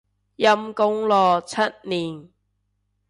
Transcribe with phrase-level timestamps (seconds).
[0.37, 1.57] 陰功咯，七
[1.87, 2.27] 年